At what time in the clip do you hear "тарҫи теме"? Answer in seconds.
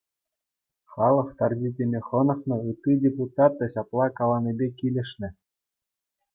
1.41-1.99